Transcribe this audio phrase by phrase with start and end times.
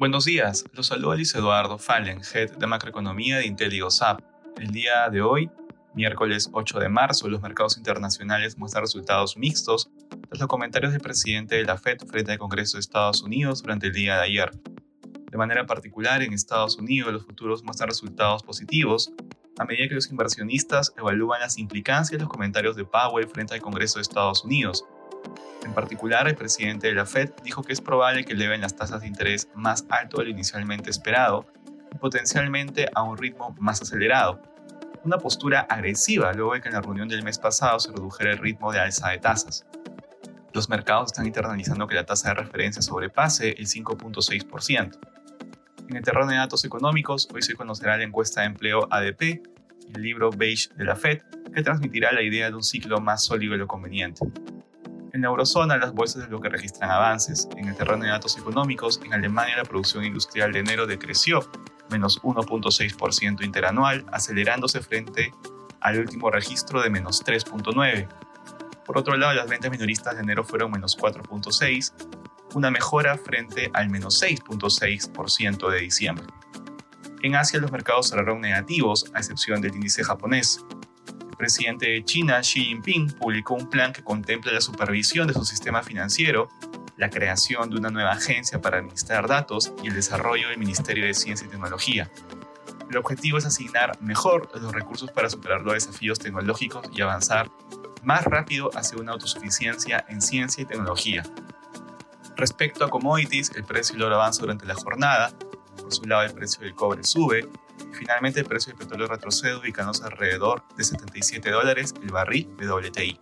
[0.00, 4.20] Buenos días, los saluda Luis Eduardo Fallen, Head de Macroeconomía de IntelliGoSap.
[4.58, 5.50] El día de hoy,
[5.92, 9.90] miércoles 8 de marzo, los mercados internacionales muestran resultados mixtos
[10.28, 13.88] tras los comentarios del presidente de la Fed frente al Congreso de Estados Unidos durante
[13.88, 14.50] el día de ayer.
[15.30, 19.12] De manera particular, en Estados Unidos los futuros muestran resultados positivos
[19.60, 23.60] a medida que los inversionistas evalúan las implicancias de los comentarios de Powell frente al
[23.60, 24.86] Congreso de Estados Unidos,
[25.64, 29.02] en particular, el presidente de la Fed dijo que es probable que eleven las tasas
[29.02, 31.46] de interés más alto de lo inicialmente esperado
[31.94, 34.40] y potencialmente a un ritmo más acelerado.
[35.04, 38.38] Una postura agresiva luego de que en la reunión del mes pasado se redujera el
[38.38, 39.66] ritmo de alza de tasas.
[40.52, 44.98] Los mercados están internalizando que la tasa de referencia sobrepase el 5.6%.
[45.90, 49.42] En el terreno de datos económicos, hoy se conocerá la encuesta de empleo ADP
[49.92, 51.18] el libro Beige de la Fed,
[51.52, 54.24] que transmitirá la idea de un ciclo más sólido de lo conveniente.
[55.12, 57.48] En la eurozona, las bolsas de lo que registran avances.
[57.56, 61.50] En el terreno de datos económicos, en Alemania la producción industrial de enero decreció
[61.90, 65.32] menos 1.6% interanual, acelerándose frente
[65.80, 68.06] al último registro de menos 3.9%.
[68.86, 72.19] Por otro lado, las ventas minoristas de enero fueron menos 4.6%,
[72.54, 76.26] una mejora frente al menos 6.6% de diciembre.
[77.22, 80.64] En Asia los mercados cerraron negativos, a excepción del índice japonés,
[81.40, 85.82] presidente de China, Xi Jinping, publicó un plan que contempla la supervisión de su sistema
[85.82, 86.50] financiero,
[86.98, 91.14] la creación de una nueva agencia para administrar datos y el desarrollo del Ministerio de
[91.14, 92.10] Ciencia y Tecnología.
[92.90, 97.50] El objetivo es asignar mejor los recursos para superar los desafíos tecnológicos y avanzar
[98.02, 101.22] más rápido hacia una autosuficiencia en ciencia y tecnología.
[102.40, 105.30] Respecto a commodities, el precio del oro avanza durante la jornada.
[105.76, 107.46] Por su lado, el precio del cobre sube,
[107.92, 113.20] Finalmente, el precio del petróleo retrocede ubicándose alrededor de 77 dólares el barril de WTI.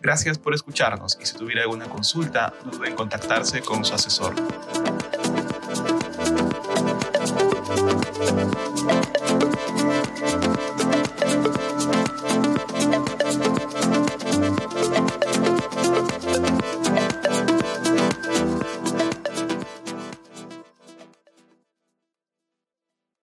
[0.00, 4.34] Gracias por escucharnos y si tuviera alguna consulta, no duden en contactarse con su asesor.